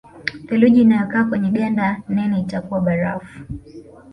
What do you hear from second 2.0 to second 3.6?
nene itakuwa barafu